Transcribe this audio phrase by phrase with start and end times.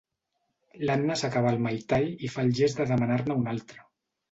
[0.89, 3.89] L'Anna s'acaba el mai tai i fa el gest de demanar-ne un altre.